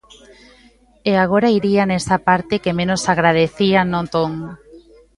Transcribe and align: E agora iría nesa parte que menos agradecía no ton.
E 1.11 1.13
agora 1.23 1.53
iría 1.59 1.83
nesa 1.87 2.17
parte 2.27 2.55
que 2.63 2.77
menos 2.79 3.01
agradecía 3.13 3.79
no 3.91 4.01
ton. 4.13 4.31